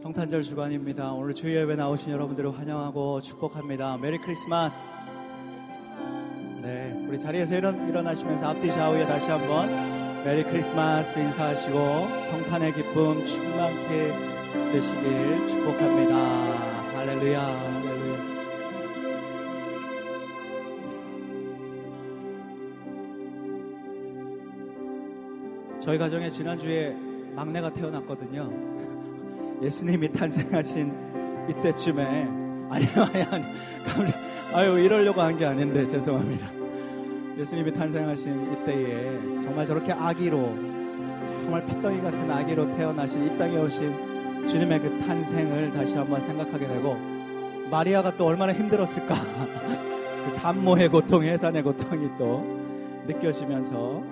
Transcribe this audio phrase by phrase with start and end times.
[0.00, 1.12] 성탄절 주간입니다.
[1.12, 3.98] 오늘 주일 예배 나오신 여러분들을 환영하고 축복합니다.
[3.98, 4.78] Merry Christmas.
[6.62, 9.68] 네, 우리 자리에서 일어, 일어 나시면서 앞뒤 좌우에 다시 한번
[10.24, 11.76] Merry Christmas 인사하시고
[12.30, 14.14] 성탄의 기쁨 충만케
[14.72, 16.16] 되시길 축복합니다.
[16.96, 18.16] 할렐루야, 할렐루야.
[25.82, 26.96] 저희 가정에 지난주에
[27.34, 28.70] 막내가 태어났거든요.
[29.62, 30.92] 예수님이 탄생하신
[31.50, 32.28] 이때쯤에
[32.70, 33.44] 아니요, 아니, 아니,
[33.86, 34.16] 감사,
[34.52, 36.48] 아유, 이러려고 한 게 아닌데 죄송합니다.
[37.38, 40.54] 예수님이 탄생하신 이때에 정말 저렇게 아기로
[41.26, 46.96] 정말 피덩이 같은 아기로 태어나신 이 땅에 오신 주님의 그 탄생을 다시 한번 생각하게 되고
[47.70, 49.14] 마리아가 또 얼마나 힘들었을까
[50.24, 52.44] 그 산모의 고통, 해산의 고통이 또
[53.06, 54.02] 느껴지면서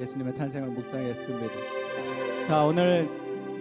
[0.00, 1.54] 예수님의 탄생을 묵상했습니다.
[2.48, 3.08] 자, 오늘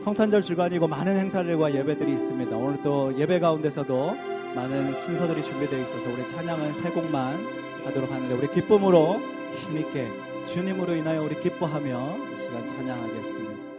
[0.04, 2.58] 성탄절 주간이고 많은 행사들과 예배들이 있습니다.
[2.58, 4.18] 오늘 또 예배 가운데서도
[4.56, 7.38] 많은 순서들이 준비되어 있어서 우리 찬양은 세 곡만
[7.86, 9.20] 하도록 하는데 우리 기쁨으로
[9.68, 10.08] 힘있게
[10.48, 13.72] 주님으로 인하여 우리 기뻐하며 이 시간 찬양하겠습니다.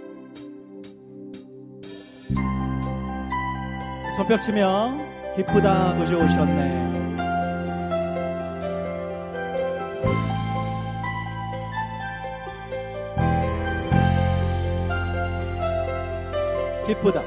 [4.16, 7.01] 손뼉치며 기쁘다 구주 오셨네.
[16.86, 17.20] 기쁘다.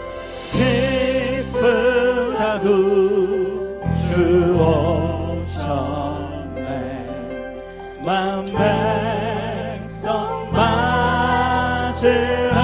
[0.52, 4.56] 기쁘다 구주
[5.46, 6.60] 오셨네
[8.06, 8.46] 만
[9.82, 12.62] 백성 맞으라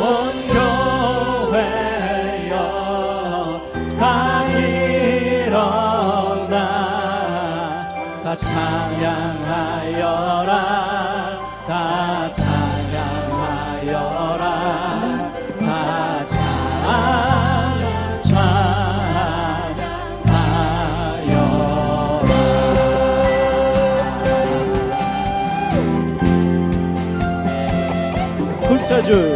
[0.00, 0.02] 온
[1.52, 2.54] 교회여
[3.98, 4.02] 다
[4.48, 6.54] 일어나
[8.22, 10.52] 다 찬양하여라.
[11.66, 11.70] 다
[12.34, 12.45] 찬양하여라
[29.06, 29.35] 아주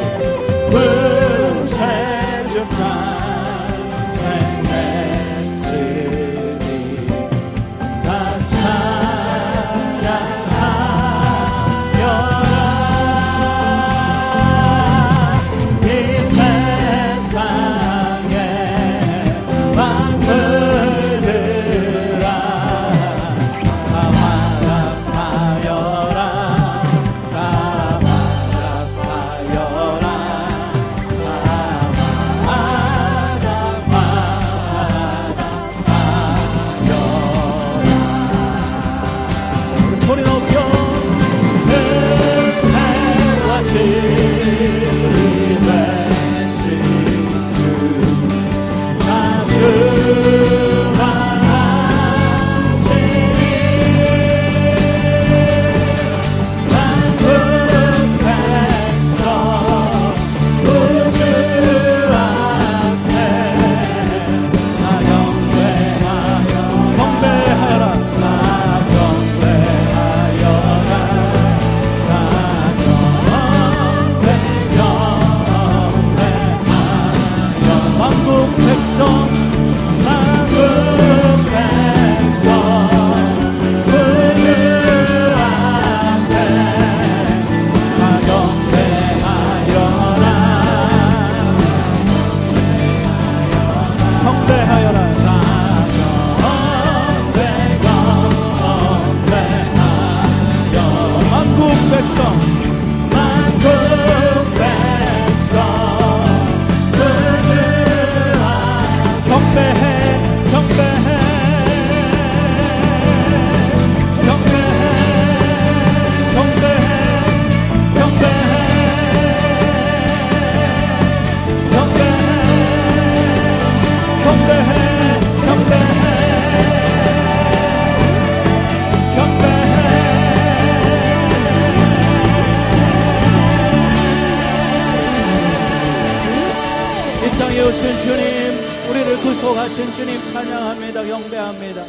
[139.60, 141.04] 구속하신 주님 찬양합니다.
[141.04, 141.84] 경배합니다.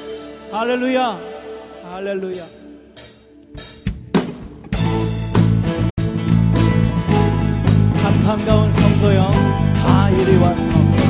[0.51, 1.19] 할렐루야.
[1.83, 2.43] 할렐루야.
[8.25, 9.31] 한가운 성도여
[9.75, 11.00] 다 이리 와서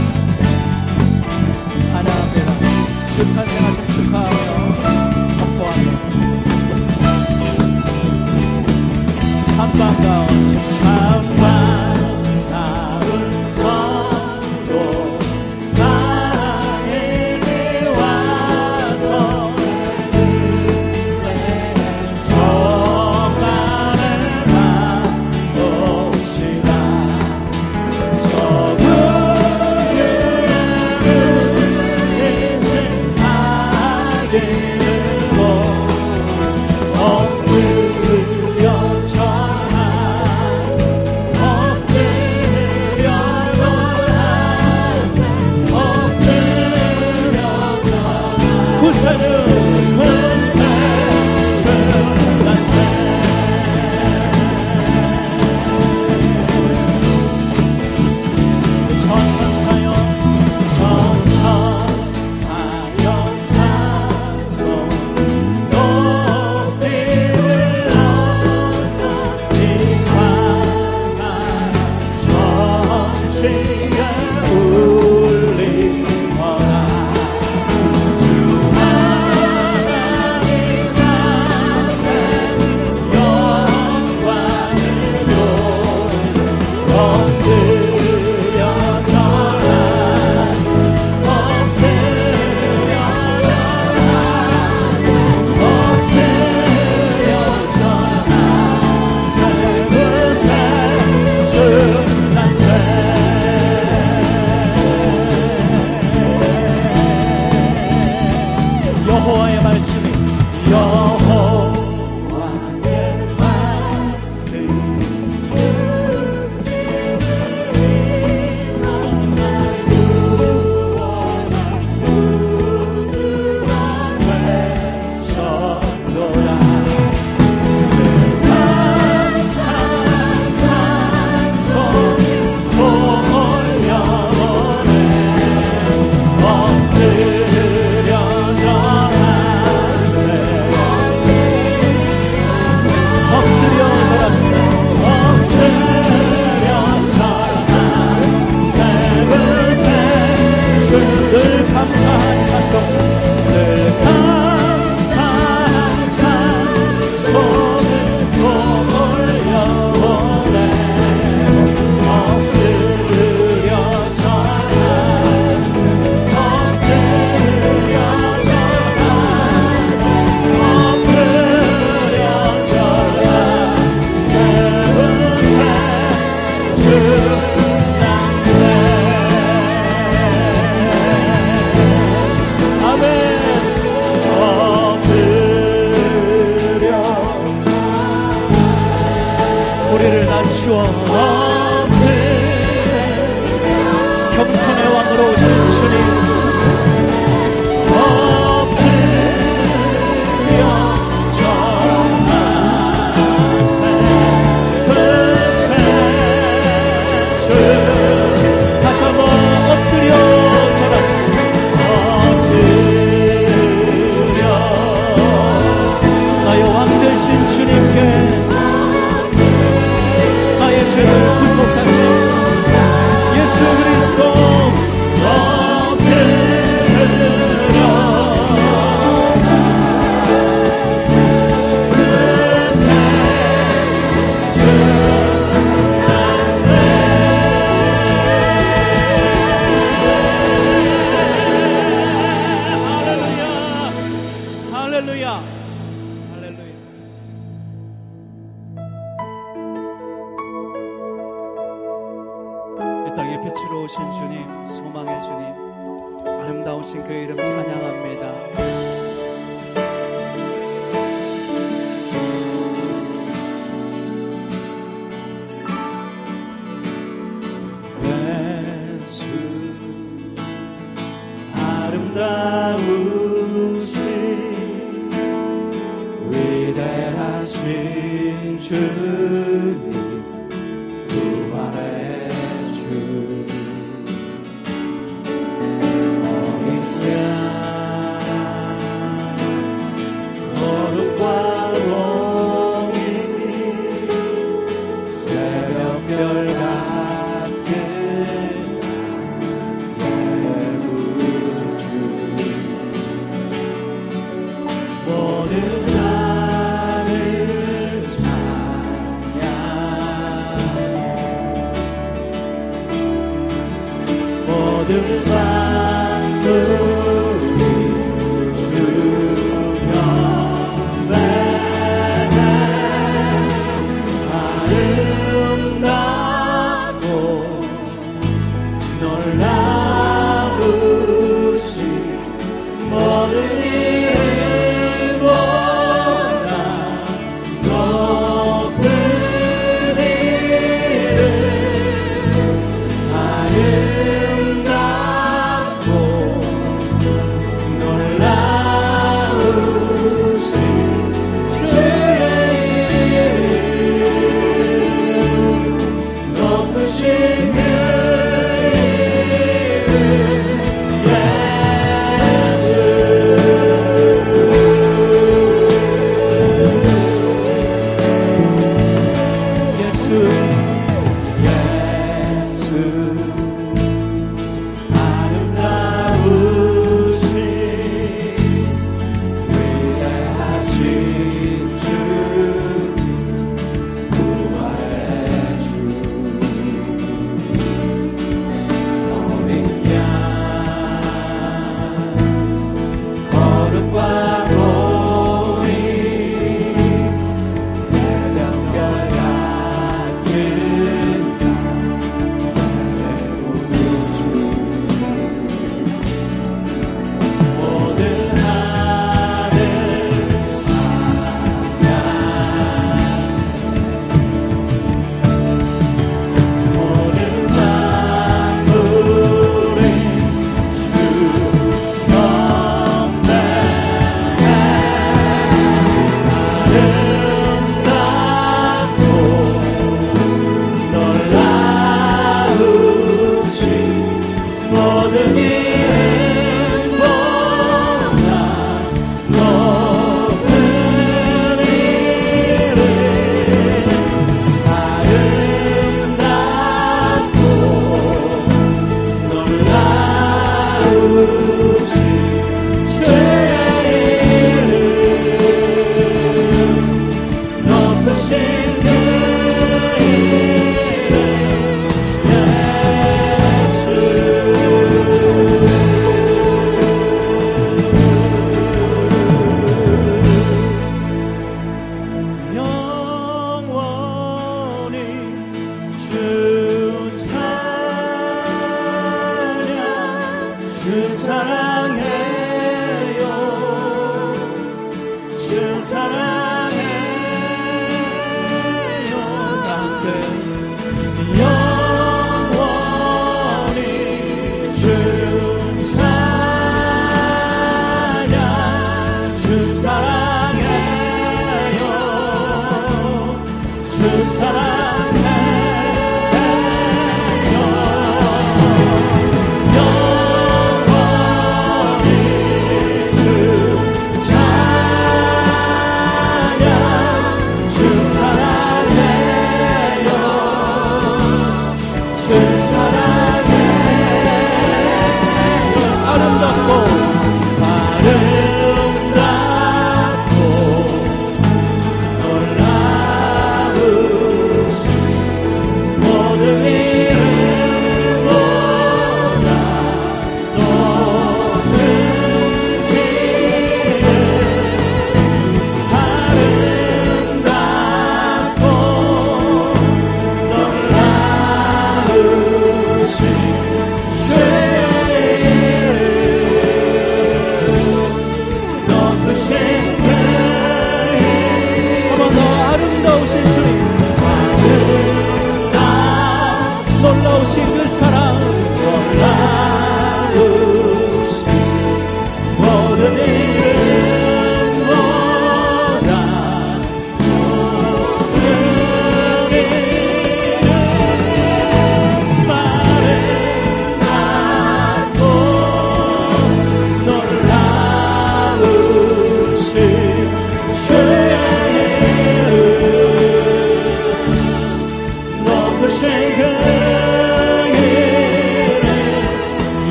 [434.92, 436.11] 모든 일에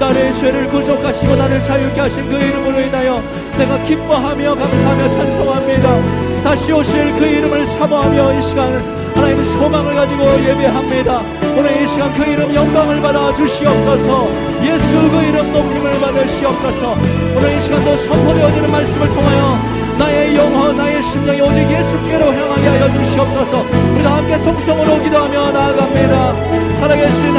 [0.00, 3.22] 나의 죄를 구속하시고 나를 자유케 하신 그 이름으로 인하여
[3.58, 6.42] 내가 기뻐하며 감사하며 찬송합니다.
[6.42, 8.72] 다시 오실 그 이름을 사모하며 이 시간
[9.14, 11.20] 하나님 소망을 가지고 예배합니다.
[11.54, 14.26] 오늘 이 시간 그 이름 영광을 받아 주시옵소서.
[14.62, 16.96] 예수 그 이름 높임을 받으시옵소서.
[17.36, 19.58] 오늘 이 시간도 선포되어지는 말씀을 통하여
[19.98, 23.66] 나의 영혼 나의 심령이 오직 예수께로 향하게 하여 주시옵소서.
[23.94, 26.34] 우리 다 함께 통성으로 기도하며 나아갑니다.
[26.80, 27.36] 살아계신